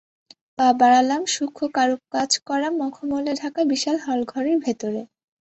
[0.57, 5.01] পা বাড়ালাম সূক্ষ্ম কারুকাজ করা মখমলে ঢাকা বিশাল হলঘরের ভেতরে।